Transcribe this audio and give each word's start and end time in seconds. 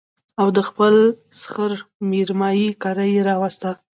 او 0.41 0.47
د 0.57 0.59
خپل 0.69 0.95
سخر 1.41 1.71
مېرمايي 2.09 2.69
کره 2.83 3.05
يې 3.13 3.21
راوسته 3.29 3.69